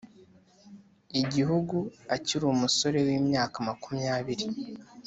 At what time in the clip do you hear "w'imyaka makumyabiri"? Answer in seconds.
3.07-4.45